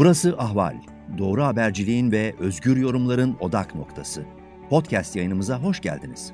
[0.00, 0.74] Burası Ahval.
[1.18, 4.24] Doğru haberciliğin ve özgür yorumların odak noktası.
[4.70, 6.32] Podcast yayınımıza hoş geldiniz.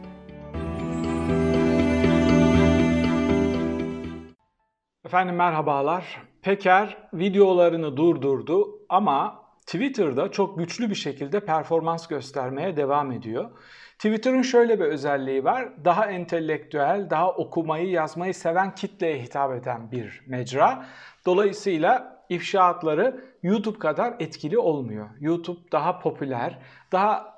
[5.07, 6.23] Efendim merhabalar.
[6.43, 13.51] Peker videolarını durdurdu ama Twitter'da çok güçlü bir şekilde performans göstermeye devam ediyor.
[13.99, 15.85] Twitter'ın şöyle bir özelliği var.
[15.85, 20.87] Daha entelektüel, daha okumayı, yazmayı seven kitleye hitap eden bir mecra.
[21.27, 25.09] Dolayısıyla ifşaatları YouTube kadar etkili olmuyor.
[25.21, 26.59] YouTube daha popüler,
[26.93, 27.37] daha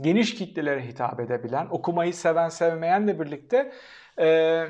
[0.00, 3.72] geniş kitlelere hitap edebilen, okumayı seven sevmeyenle birlikte
[4.18, 4.64] e,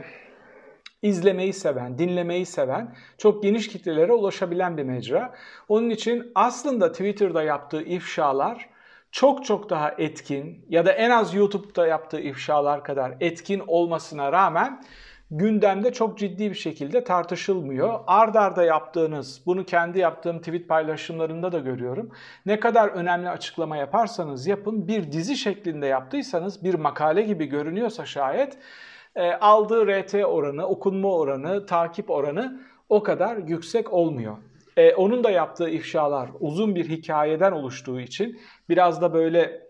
[1.02, 5.34] izlemeyi seven, dinlemeyi seven, çok geniş kitlelere ulaşabilen bir mecra.
[5.68, 8.68] Onun için aslında Twitter'da yaptığı ifşalar
[9.12, 14.82] çok çok daha etkin ya da en az YouTube'da yaptığı ifşalar kadar etkin olmasına rağmen
[15.30, 18.00] gündemde çok ciddi bir şekilde tartışılmıyor.
[18.06, 22.10] Ard arda yaptığınız, bunu kendi yaptığım tweet paylaşımlarında da görüyorum.
[22.46, 28.58] Ne kadar önemli açıklama yaparsanız yapın, bir dizi şeklinde yaptıysanız, bir makale gibi görünüyorsa şayet,
[29.16, 34.36] e, aldığı RT oranı, okunma oranı, takip oranı o kadar yüksek olmuyor.
[34.76, 39.69] E, onun da yaptığı ifşalar uzun bir hikayeden oluştuğu için biraz da böyle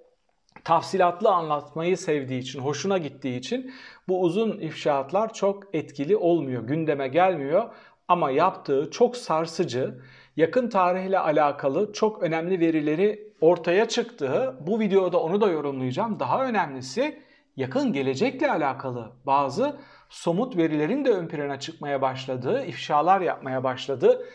[0.70, 3.72] tafsilatlı anlatmayı sevdiği için, hoşuna gittiği için
[4.08, 7.64] bu uzun ifşaatlar çok etkili olmuyor, gündeme gelmiyor.
[8.08, 10.00] Ama yaptığı çok sarsıcı,
[10.36, 16.20] yakın tarihle alakalı çok önemli verileri ortaya çıktığı, bu videoda onu da yorumlayacağım.
[16.20, 17.22] Daha önemlisi
[17.56, 19.76] yakın gelecekle alakalı bazı
[20.08, 24.26] somut verilerin de ön plana çıkmaya başladığı, ifşalar yapmaya başladığı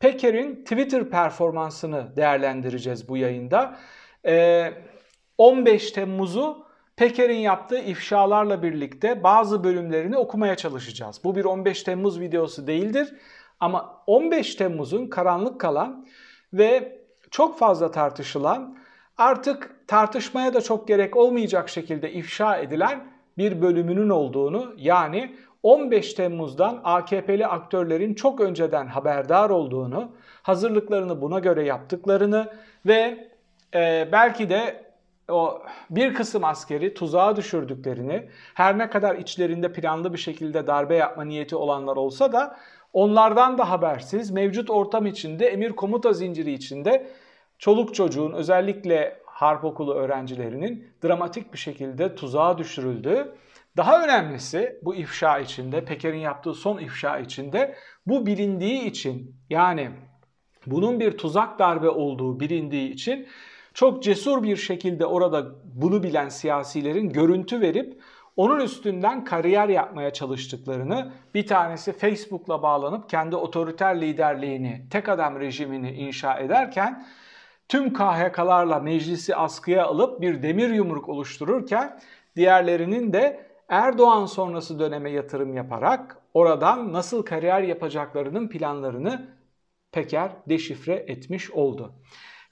[0.00, 3.76] Peker'in Twitter performansını değerlendireceğiz bu yayında.
[4.26, 4.72] Ee,
[5.42, 11.20] 15 Temmuz'u Peker'in yaptığı ifşalarla birlikte bazı bölümlerini okumaya çalışacağız.
[11.24, 13.14] Bu bir 15 Temmuz videosu değildir
[13.60, 16.06] ama 15 Temmuz'un karanlık kalan
[16.52, 16.98] ve
[17.30, 18.78] çok fazla tartışılan
[19.18, 23.04] artık tartışmaya da çok gerek olmayacak şekilde ifşa edilen
[23.38, 31.64] bir bölümünün olduğunu yani 15 Temmuz'dan AKP'li aktörlerin çok önceden haberdar olduğunu, hazırlıklarını buna göre
[31.64, 32.52] yaptıklarını
[32.86, 33.28] ve
[33.74, 34.91] e, belki de
[35.28, 41.24] o bir kısım askeri tuzağa düşürdüklerini, her ne kadar içlerinde planlı bir şekilde darbe yapma
[41.24, 42.56] niyeti olanlar olsa da
[42.92, 47.10] onlardan da habersiz mevcut ortam içinde, emir komuta zinciri içinde
[47.58, 53.34] çoluk çocuğun özellikle harp okulu öğrencilerinin dramatik bir şekilde tuzağa düşürüldüğü
[53.76, 57.74] daha önemlisi bu ifşa içinde, Peker'in yaptığı son ifşa içinde
[58.06, 59.90] bu bilindiği için yani
[60.66, 63.28] bunun bir tuzak darbe olduğu bilindiği için
[63.74, 68.02] çok cesur bir şekilde orada bunu bilen siyasilerin görüntü verip
[68.36, 75.92] onun üstünden kariyer yapmaya çalıştıklarını, bir tanesi Facebook'la bağlanıp kendi otoriter liderliğini, tek adam rejimini
[75.92, 77.06] inşa ederken
[77.68, 82.00] tüm KHK'larla meclisi askıya alıp bir demir yumruk oluştururken
[82.36, 89.28] diğerlerinin de Erdoğan sonrası döneme yatırım yaparak oradan nasıl kariyer yapacaklarının planlarını
[89.92, 91.92] Peker deşifre etmiş oldu.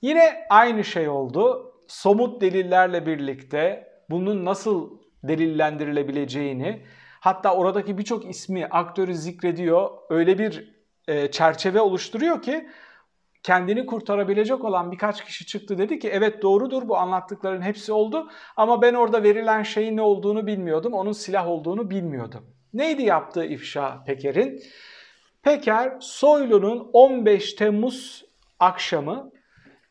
[0.02, 1.72] Yine aynı şey oldu.
[1.88, 6.82] Somut delillerle birlikte bunun nasıl delillendirilebileceğini
[7.20, 9.90] hatta oradaki birçok ismi aktörü zikrediyor.
[10.10, 12.68] Öyle bir e, çerçeve oluşturuyor ki
[13.42, 18.82] kendini kurtarabilecek olan birkaç kişi çıktı dedi ki evet doğrudur bu anlattıkların hepsi oldu ama
[18.82, 20.92] ben orada verilen şeyin ne olduğunu bilmiyordum.
[20.92, 22.46] Onun silah olduğunu bilmiyordum.
[22.74, 24.62] Neydi yaptığı ifşa Peker'in?
[25.42, 28.24] Peker Soylu'nun 15 Temmuz
[28.58, 29.30] akşamı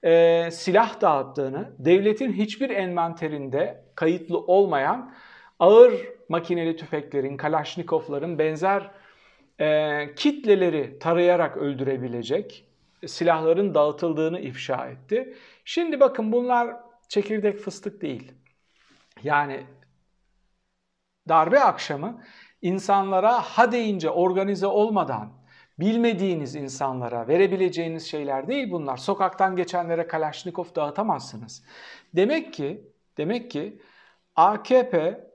[0.03, 5.13] e, silah dağıttığını, devletin hiçbir envanterinde kayıtlı olmayan
[5.59, 5.93] ağır
[6.29, 8.91] makineli tüfeklerin, kalaşnikovların benzer
[9.59, 12.65] e, kitleleri tarayarak öldürebilecek
[13.07, 15.35] silahların dağıtıldığını ifşa etti.
[15.65, 16.75] Şimdi bakın bunlar
[17.07, 18.31] çekirdek fıstık değil.
[19.23, 19.65] Yani
[21.29, 22.23] darbe akşamı
[22.61, 25.38] insanlara ha deyince organize olmadan
[25.79, 28.97] bilmediğiniz insanlara verebileceğiniz şeyler değil bunlar.
[28.97, 31.63] Sokaktan geçenlere Kalaşnikov dağıtamazsınız.
[32.15, 33.81] Demek ki demek ki
[34.35, 35.29] AKP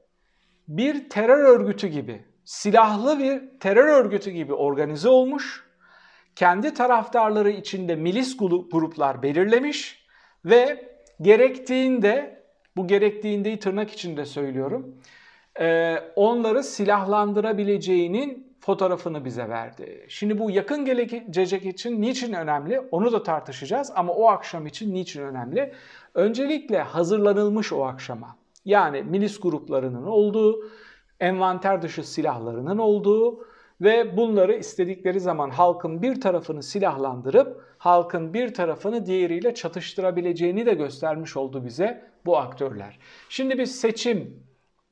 [0.69, 5.65] bir terör örgütü gibi, silahlı bir terör örgütü gibi organize olmuş.
[6.37, 8.37] Kendi taraftarları içinde milis
[8.71, 10.07] gruplar belirlemiş
[10.45, 10.89] ve
[11.21, 12.45] gerektiğinde
[12.77, 14.97] bu gerektiğindeyi tırnak içinde söylüyorum.
[16.17, 20.07] Onları silahlandırabileceğinin fotoğrafını bize verdi.
[20.09, 25.23] Şimdi bu yakın gelecek için niçin önemli onu da tartışacağız ama o akşam için niçin
[25.23, 25.73] önemli?
[26.15, 28.37] Öncelikle hazırlanılmış o akşama.
[28.65, 30.71] Yani milis gruplarının olduğu,
[31.21, 33.47] envanter dışı silahlarının olduğu
[33.81, 41.37] ve bunları istedikleri zaman halkın bir tarafını silahlandırıp halkın bir tarafını diğeriyle çatıştırabileceğini de göstermiş
[41.37, 42.99] oldu bize bu aktörler.
[43.29, 44.44] Şimdi biz seçim,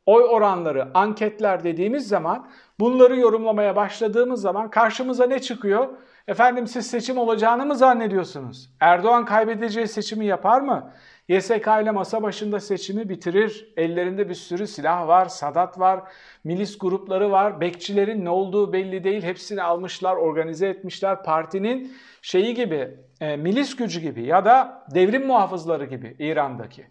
[0.06, 2.48] oy oranları, anketler dediğimiz zaman
[2.80, 5.88] bunları yorumlamaya başladığımız zaman karşımıza ne çıkıyor?
[6.28, 8.70] Efendim siz seçim olacağını mı zannediyorsunuz?
[8.80, 10.92] Erdoğan kaybedeceği seçimi yapar mı?
[11.28, 13.72] YSK ile masa başında seçimi bitirir.
[13.76, 16.00] Ellerinde bir sürü silah var, sadat var,
[16.44, 17.60] milis grupları var.
[17.60, 19.22] Bekçilerin ne olduğu belli değil.
[19.22, 21.22] Hepsini almışlar, organize etmişler.
[21.22, 26.86] Partinin şeyi gibi, e, milis gücü gibi ya da devrim muhafızları gibi İran'daki.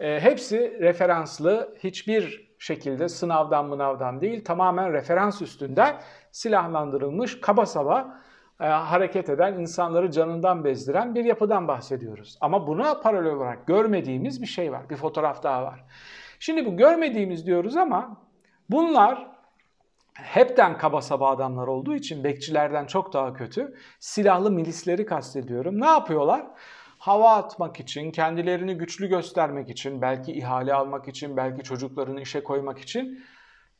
[0.00, 5.96] E, hepsi referanslı, hiçbir şekilde sınavdan mınavdan değil, tamamen referans üstünden
[6.32, 8.20] silahlandırılmış, kaba saba
[8.60, 12.38] e, hareket eden, insanları canından bezdiren bir yapıdan bahsediyoruz.
[12.40, 15.84] Ama buna paralel olarak görmediğimiz bir şey var, bir fotoğraf daha var.
[16.38, 18.16] Şimdi bu görmediğimiz diyoruz ama
[18.70, 19.26] bunlar
[20.14, 23.74] hepten kaba saba adamlar olduğu için bekçilerden çok daha kötü.
[23.98, 25.80] Silahlı milisleri kastediyorum.
[25.80, 26.46] Ne yapıyorlar?
[27.00, 32.78] Hava atmak için, kendilerini güçlü göstermek için, belki ihale almak için, belki çocuklarını işe koymak
[32.78, 33.24] için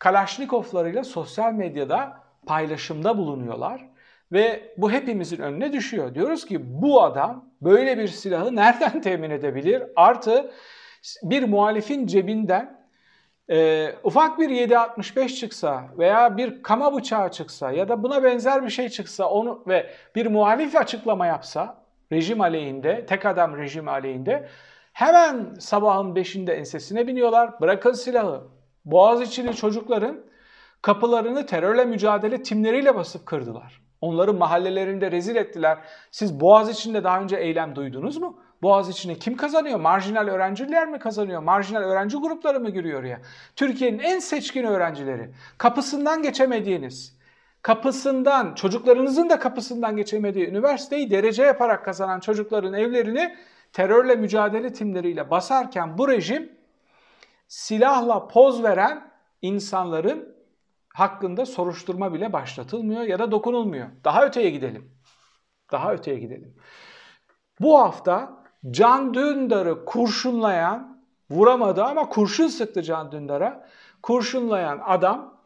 [0.01, 3.89] Kalaşnikovlarıyla sosyal medyada paylaşımda bulunuyorlar
[4.33, 6.15] ve bu hepimizin önüne düşüyor.
[6.15, 9.83] Diyoruz ki bu adam böyle bir silahı nereden temin edebilir?
[9.97, 10.51] Artı
[11.23, 12.87] bir muhalifin cebinden
[13.51, 18.71] e, ufak bir 7.65 çıksa veya bir kama bıçağı çıksa ya da buna benzer bir
[18.71, 21.80] şey çıksa onu ve bir muhalif açıklama yapsa
[22.13, 24.49] rejim aleyhinde, tek adam rejim aleyhinde
[24.93, 27.61] hemen sabahın 5'inde ensesine biniyorlar.
[27.61, 28.43] Bırakın silahı.
[28.85, 30.21] Boğaziçi'li çocukların
[30.83, 33.81] kapılarını terörle mücadele timleriyle basıp kırdılar.
[34.01, 35.79] Onları mahallelerinde rezil ettiler.
[36.11, 38.39] Siz Boğaz içinde daha önce eylem duydunuz mu?
[38.63, 39.81] Boğaz içinde kim kazanıyor?
[39.81, 41.43] Marjinal öğrenciler mi kazanıyor?
[41.43, 43.21] Marjinal öğrenci grupları mı giriyor ya?
[43.57, 45.31] Türkiye'nin en seçkin öğrencileri.
[45.59, 47.20] Kapısından geçemediğiniz,
[47.63, 53.37] kapısından, çocuklarınızın da kapısından geçemediği üniversiteyi derece yaparak kazanan çocukların evlerini
[53.73, 56.53] terörle mücadele timleriyle basarken bu rejim
[57.49, 59.11] silahla poz veren
[59.43, 60.37] insanların
[60.95, 63.89] hakkında soruşturma bile başlatılmıyor ya da dokunulmuyor.
[64.05, 64.93] Daha öteye gidelim.
[65.73, 66.55] Daha öteye gidelim.
[67.61, 73.69] Bu hafta Can Dündar'ı kurşunlayan, vuramadı ama kurşun sıktı Can Dündar'a.
[74.03, 75.40] Kurşunlayan adam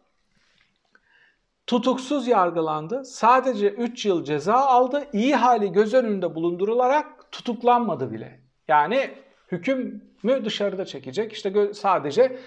[1.66, 3.04] tutuksuz yargılandı.
[3.04, 5.04] Sadece 3 yıl ceza aldı.
[5.12, 8.40] İyi hali göz önünde bulundurularak tutuklanmadı bile.
[8.68, 9.10] Yani
[9.52, 11.32] hüküm mü dışarıda çekecek.
[11.32, 12.38] İşte sadece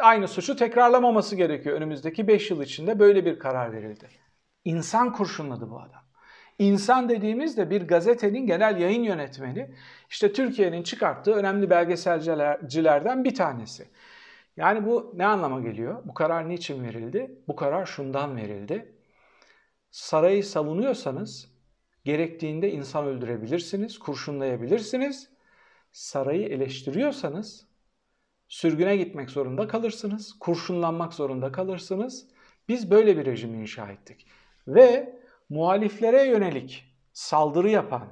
[0.00, 4.08] aynı suçu tekrarlamaması gerekiyor önümüzdeki 5 yıl içinde böyle bir karar verildi.
[4.64, 6.02] İnsan kurşunladı bu adam.
[6.58, 9.70] İnsan dediğimizde bir gazetenin genel yayın yönetmeni
[10.10, 13.88] işte Türkiye'nin çıkarttığı önemli belgeselcilerden bir tanesi.
[14.56, 16.02] Yani bu ne anlama geliyor?
[16.04, 17.42] Bu karar niçin verildi?
[17.48, 18.96] Bu karar şundan verildi.
[19.90, 21.52] Sarayı savunuyorsanız
[22.04, 25.28] gerektiğinde insan öldürebilirsiniz, kurşunlayabilirsiniz.
[25.92, 27.66] Sarayı eleştiriyorsanız
[28.48, 32.26] sürgüne gitmek zorunda kalırsınız, kurşunlanmak zorunda kalırsınız.
[32.68, 34.26] Biz böyle bir rejimi inşa ettik.
[34.68, 35.18] Ve
[35.48, 38.08] muhaliflere yönelik saldırı yapan,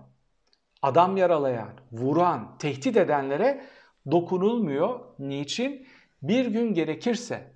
[0.82, 3.66] adam yaralayan, vuran, tehdit edenlere
[4.10, 5.00] dokunulmuyor.
[5.18, 5.86] Niçin?
[6.22, 7.52] Bir gün gerekirse,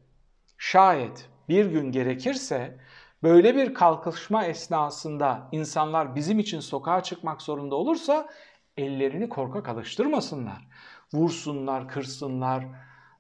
[0.59, 2.79] şayet bir gün gerekirse
[3.23, 8.29] böyle bir kalkışma esnasında insanlar bizim için sokağa çıkmak zorunda olursa
[8.77, 10.67] ellerini korkak alıştırmasınlar
[11.15, 12.65] vursunlar, kırsınlar,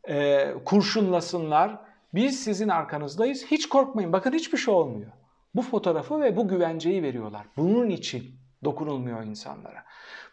[0.08, 1.78] e, kurşunlasınlar.
[2.14, 3.44] Biz sizin arkanızdayız.
[3.50, 4.12] Hiç korkmayın.
[4.12, 5.12] Bakın hiçbir şey olmuyor.
[5.54, 7.46] Bu fotoğrafı ve bu güvenceyi veriyorlar.
[7.56, 8.34] Bunun için
[8.64, 9.84] dokunulmuyor insanlara.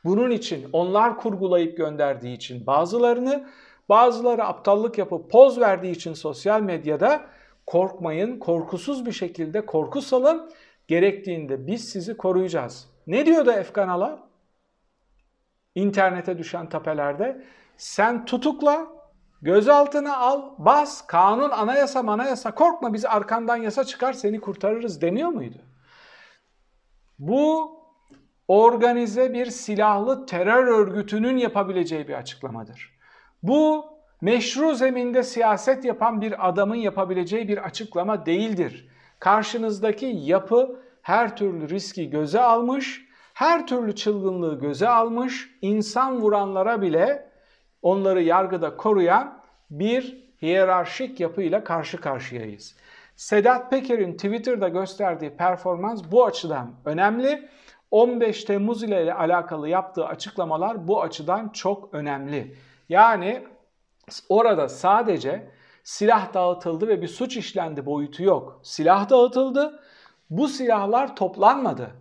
[0.03, 3.48] Bunun için onlar kurgulayıp gönderdiği için bazılarını,
[3.90, 7.26] bazıları aptallık yapıp poz verdiği için sosyal medyada
[7.66, 10.52] korkmayın, korkusuz bir şekilde korku salın.
[10.88, 12.90] Gerektiğinde biz sizi koruyacağız.
[13.08, 14.32] Ne diyordu Efkan Ala?
[15.76, 17.46] internete düşen tapelerde
[17.78, 18.88] sen tutukla,
[19.42, 25.58] gözaltına al, bas, kanun, anayasa, manayasa korkma biz arkandan yasa çıkar seni kurtarırız deniyor muydu?
[27.20, 27.78] Bu
[28.48, 33.00] organize bir silahlı terör örgütünün yapabileceği bir açıklamadır.
[33.44, 33.86] Bu
[34.22, 38.88] meşru zeminde siyaset yapan bir adamın yapabileceği bir açıklama değildir.
[39.20, 47.32] Karşınızdaki yapı her türlü riski göze almış her türlü çılgınlığı göze almış, insan vuranlara bile
[47.82, 52.76] onları yargıda koruyan bir hiyerarşik yapıyla karşı karşıyayız.
[53.16, 57.50] Sedat Peker'in Twitter'da gösterdiği performans bu açıdan önemli.
[57.92, 62.56] 15 Temmuz ile alakalı yaptığı açıklamalar bu açıdan çok önemli.
[62.92, 63.44] Yani
[64.30, 65.52] orada sadece
[65.84, 68.60] silah dağıtıldı ve bir suç işlendi boyutu yok.
[68.64, 69.80] Silah dağıtıldı.
[70.30, 71.92] Bu silahlar toplanmadı.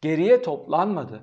[0.00, 1.22] Geriye toplanmadı.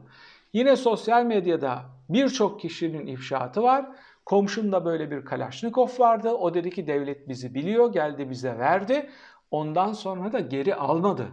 [0.53, 3.85] Yine sosyal medyada birçok kişinin ifşaatı var.
[4.25, 6.31] Komşumda böyle bir Kalaşnikov vardı.
[6.31, 9.09] O dedi ki devlet bizi biliyor, geldi bize verdi.
[9.51, 11.27] Ondan sonra da geri almadı.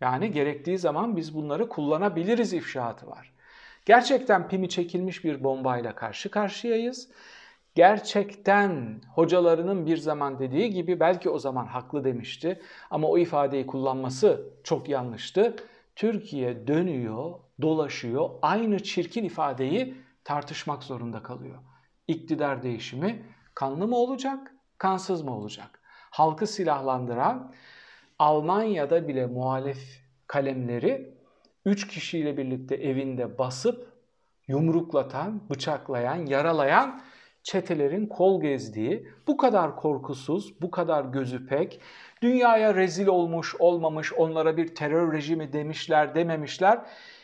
[0.00, 3.33] Yani gerektiği zaman biz bunları kullanabiliriz ifşaatı var.
[3.84, 7.08] Gerçekten pimi çekilmiş bir bombayla karşı karşıyayız.
[7.74, 12.60] Gerçekten hocalarının bir zaman dediği gibi belki o zaman haklı demişti
[12.90, 15.56] ama o ifadeyi kullanması çok yanlıştı.
[15.96, 21.58] Türkiye dönüyor, dolaşıyor, aynı çirkin ifadeyi tartışmak zorunda kalıyor.
[22.08, 25.80] İktidar değişimi kanlı mı olacak, kansız mı olacak?
[26.10, 27.54] Halkı silahlandıran
[28.18, 31.13] Almanya'da bile muhalif kalemleri
[31.64, 33.92] 3 kişiyle birlikte evinde basıp
[34.48, 37.00] yumruklatan, bıçaklayan, yaralayan
[37.42, 41.80] çetelerin kol gezdiği, bu kadar korkusuz, bu kadar gözü pek,
[42.22, 46.80] dünyaya rezil olmuş, olmamış, onlara bir terör rejimi demişler, dememişler.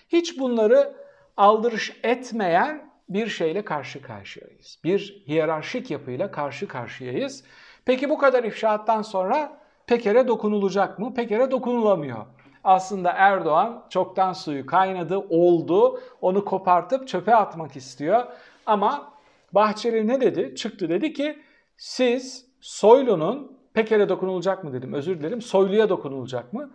[0.08, 0.94] Hiç bunları
[1.36, 4.78] aldırış etmeyen bir şeyle karşı karşıyayız.
[4.84, 7.44] Bir hiyerarşik yapıyla karşı karşıyayız.
[7.84, 11.14] Peki bu kadar ifşaattan sonra Peker'e dokunulacak mı?
[11.14, 12.26] Peker'e dokunulamıyor.
[12.64, 16.00] Aslında Erdoğan çoktan suyu kaynadı, oldu.
[16.20, 18.24] Onu kopartıp çöpe atmak istiyor.
[18.66, 19.12] Ama
[19.52, 20.54] Bahçeli ne dedi?
[20.56, 21.38] Çıktı dedi ki
[21.76, 25.42] siz Soylu'nun Peker'e dokunulacak mı dedim özür dilerim.
[25.42, 26.70] Soylu'ya dokunulacak mı?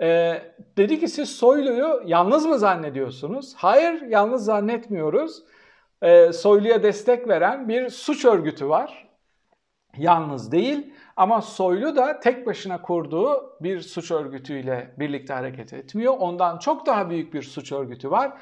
[0.00, 0.42] Ee,
[0.76, 3.54] dedi ki siz Soylu'yu yalnız mı zannediyorsunuz?
[3.56, 5.42] Hayır yalnız zannetmiyoruz.
[6.02, 9.09] Ee, Soylu'ya destek veren bir suç örgütü var.
[9.98, 16.14] Yalnız değil ama Soylu da tek başına kurduğu bir suç örgütüyle birlikte hareket etmiyor.
[16.18, 18.32] Ondan çok daha büyük bir suç örgütü var.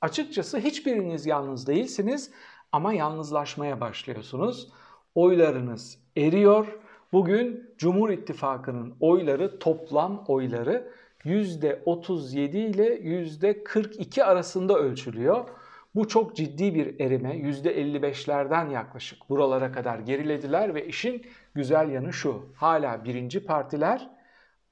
[0.00, 2.30] Açıkçası hiçbiriniz yalnız değilsiniz
[2.72, 4.68] ama yalnızlaşmaya başlıyorsunuz.
[5.14, 6.66] Oylarınız eriyor.
[7.12, 10.90] Bugün Cumhur İttifakı'nın oyları, toplam oyları
[11.24, 15.44] %37 ile %42 arasında ölçülüyor.
[15.94, 17.36] Bu çok ciddi bir erime.
[17.36, 22.52] %55'lerden yaklaşık buralara kadar gerilediler ve işin güzel yanı şu.
[22.56, 24.10] Hala birinci partiler,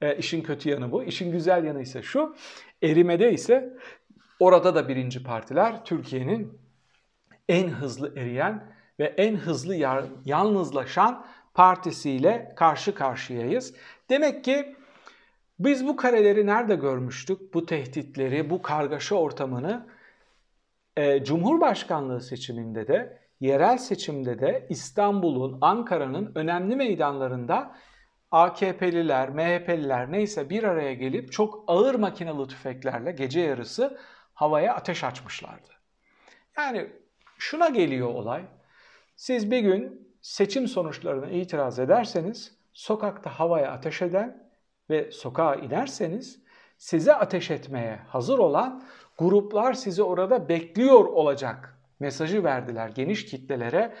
[0.01, 1.03] e, işin kötü yanı bu.
[1.03, 2.35] İşin güzel yanı ise şu.
[2.83, 3.77] Erimede ise
[4.39, 6.59] orada da birinci partiler Türkiye'nin
[7.49, 9.75] en hızlı eriyen ve en hızlı
[10.25, 13.73] yalnızlaşan partisiyle karşı karşıyayız.
[14.09, 14.75] Demek ki
[15.59, 17.53] biz bu kareleri nerede görmüştük?
[17.53, 19.87] Bu tehditleri, bu kargaşa ortamını
[20.97, 27.75] e, Cumhurbaşkanlığı seçiminde de, yerel seçimde de İstanbul'un, Ankara'nın önemli meydanlarında
[28.31, 33.97] AKP'liler, MHP'liler neyse bir araya gelip çok ağır makinalı tüfeklerle gece yarısı
[34.33, 35.67] havaya ateş açmışlardı.
[36.57, 36.89] Yani
[37.37, 38.45] şuna geliyor olay.
[39.15, 44.49] Siz bir gün seçim sonuçlarına itiraz ederseniz, sokakta havaya ateş eden
[44.89, 46.43] ve sokağa inerseniz
[46.77, 48.83] size ateş etmeye hazır olan
[49.17, 53.93] gruplar sizi orada bekliyor olacak mesajı verdiler geniş kitlelere.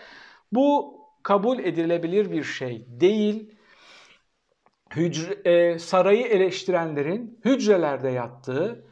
[0.51, 3.55] Bu kabul edilebilir bir şey değil.
[4.95, 8.85] Hücre, e, sarayı eleştirenlerin hücrelerde yattığı,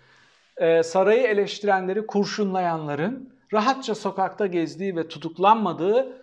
[0.58, 6.21] e, sarayı eleştirenleri kurşunlayanların rahatça sokakta gezdiği ve tutuklanmadığı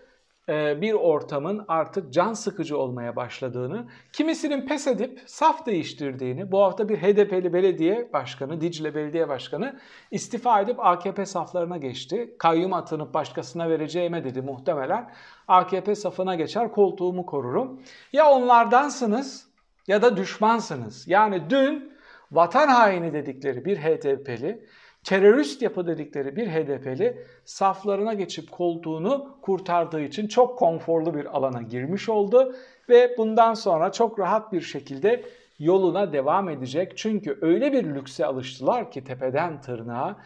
[0.48, 6.96] bir ortamın artık can sıkıcı olmaya başladığını, kimisinin pes edip saf değiştirdiğini, bu hafta bir
[6.96, 9.78] HDP'li belediye başkanı, Dicle Belediye Başkanı
[10.10, 12.34] istifa edip AKP saflarına geçti.
[12.38, 15.10] Kayyum atınıp başkasına vereceğime dedi muhtemelen.
[15.48, 17.82] AKP safına geçer koltuğumu korurum.
[18.12, 19.48] Ya onlardansınız
[19.88, 21.08] ya da düşmansınız.
[21.08, 21.92] Yani dün
[22.32, 24.66] vatan haini dedikleri bir HDP'li
[25.08, 32.08] terörist yapı dedikleri bir HDP'li saflarına geçip koltuğunu kurtardığı için çok konforlu bir alana girmiş
[32.08, 32.54] oldu
[32.88, 35.24] ve bundan sonra çok rahat bir şekilde
[35.58, 36.92] yoluna devam edecek.
[36.96, 40.16] Çünkü öyle bir lükse alıştılar ki tepeden tırnağa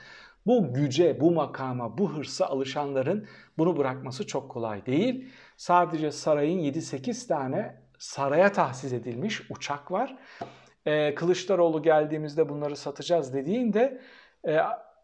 [0.46, 3.26] bu güce, bu makama, bu hırsa alışanların
[3.58, 5.28] bunu bırakması çok kolay değil.
[5.56, 10.16] Sadece sarayın 7-8 tane saraya tahsis edilmiş uçak var.
[10.86, 14.00] Ee, Kılıçdaroğlu geldiğimizde bunları satacağız dediğinde
[14.48, 14.58] e,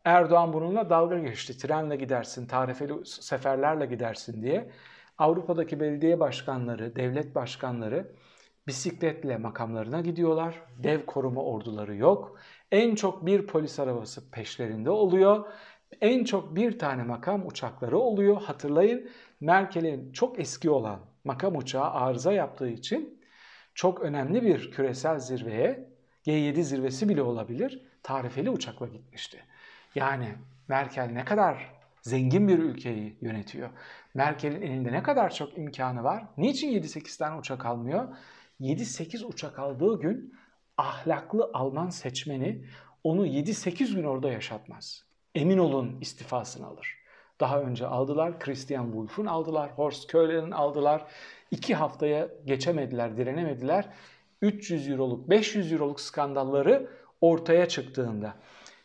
[0.04, 1.58] Erdoğan bununla dalga geçti.
[1.58, 4.70] Trenle gidersin, tarifeli seferlerle gidersin diye.
[5.18, 8.12] Avrupa'daki belediye başkanları, devlet başkanları
[8.66, 10.54] bisikletle makamlarına gidiyorlar.
[10.78, 12.38] Dev koruma orduları yok.
[12.72, 15.46] En çok bir polis arabası peşlerinde oluyor.
[16.00, 18.42] En çok bir tane makam uçakları oluyor.
[18.42, 23.20] Hatırlayın Merkel'in çok eski olan makam uçağı arıza yaptığı için
[23.74, 25.88] çok önemli bir küresel zirveye
[26.26, 29.44] G7 zirvesi bile olabilir tarifeli uçakla gitmişti.
[29.94, 30.34] Yani
[30.68, 33.70] Merkel ne kadar zengin bir ülkeyi yönetiyor.
[34.14, 36.24] Merkel'in elinde ne kadar çok imkanı var?
[36.36, 38.08] Niçin 7-8 tane uçak almıyor?
[38.60, 40.34] 7-8 uçak aldığı gün
[40.76, 42.64] ahlaklı Alman seçmeni
[43.04, 45.04] onu 7-8 gün orada yaşatmaz.
[45.34, 46.98] Emin olun istifasını alır.
[47.40, 48.40] Daha önce aldılar.
[48.40, 49.70] Christian Wolff'un aldılar.
[49.70, 51.06] Horst Köhler'in aldılar.
[51.50, 53.88] İki haftaya geçemediler, direnemediler.
[54.42, 56.88] 300 euroluk, 500 euroluk skandalları
[57.20, 58.34] ortaya çıktığında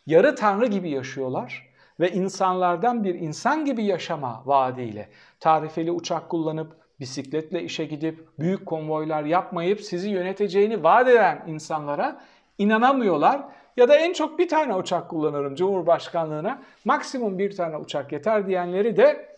[0.06, 1.68] yarı tanrı gibi yaşıyorlar
[2.00, 5.08] ve insanlardan bir insan gibi yaşama vaadiyle
[5.40, 12.20] tarifeli uçak kullanıp bisikletle işe gidip büyük konvoylar yapmayıp sizi yöneteceğini vaat eden insanlara
[12.58, 13.42] inanamıyorlar.
[13.76, 16.62] Ya da en çok bir tane uçak kullanırım Cumhurbaşkanlığına.
[16.84, 19.36] Maksimum bir tane uçak yeter diyenleri de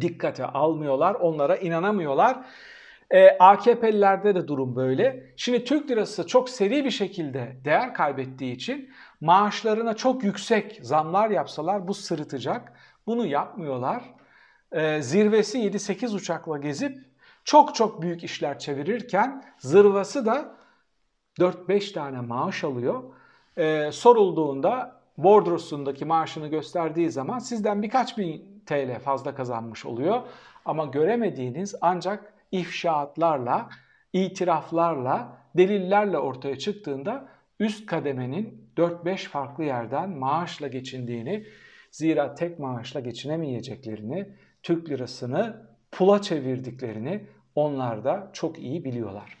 [0.00, 1.14] dikkate almıyorlar.
[1.14, 2.36] Onlara inanamıyorlar.
[3.10, 5.32] E, AKP'lilerde de durum böyle.
[5.36, 11.88] Şimdi Türk lirası çok seri bir şekilde değer kaybettiği için maaşlarına çok yüksek zamlar yapsalar
[11.88, 12.72] bu sırıtacak.
[13.06, 14.02] Bunu yapmıyorlar.
[14.72, 16.98] E, zirvesi 7-8 uçakla gezip
[17.44, 20.56] çok çok büyük işler çevirirken zırvası da
[21.38, 23.02] 4-5 tane maaş alıyor.
[23.56, 30.22] E, sorulduğunda bordrosundaki maaşını gösterdiği zaman sizden birkaç bin TL fazla kazanmış oluyor.
[30.64, 33.68] Ama göremediğiniz ancak ifşaatlarla,
[34.12, 37.28] itiraflarla, delillerle ortaya çıktığında
[37.60, 41.46] üst kademenin 4-5 farklı yerden maaşla geçindiğini,
[41.90, 44.28] zira tek maaşla geçinemeyeceklerini,
[44.62, 49.38] Türk lirasını pula çevirdiklerini onlar da çok iyi biliyorlar.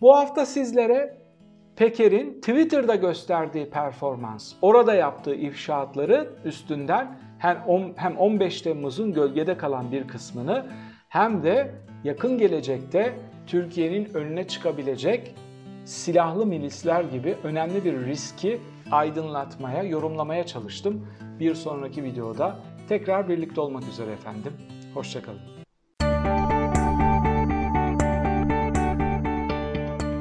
[0.00, 1.18] Bu hafta sizlere
[1.76, 7.18] Peker'in Twitter'da gösterdiği performans, orada yaptığı ifşaatları üstünden
[7.96, 10.66] hem 15 Temmuz'un gölgede kalan bir kısmını
[11.08, 11.74] hem de
[12.04, 15.34] yakın gelecekte Türkiye'nin önüne çıkabilecek
[15.84, 21.06] silahlı milisler gibi önemli bir riski aydınlatmaya, yorumlamaya çalıştım.
[21.40, 22.58] Bir sonraki videoda
[22.88, 24.52] tekrar birlikte olmak üzere efendim.
[24.94, 25.40] Hoşçakalın.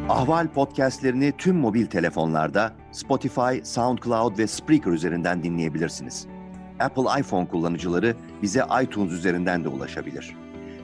[0.09, 6.27] Ahval podcastlerini tüm mobil telefonlarda Spotify, SoundCloud ve Spreaker üzerinden dinleyebilirsiniz.
[6.79, 10.42] Apple iPhone kullanıcıları bize iTunes üzerinden de ulaşabilir.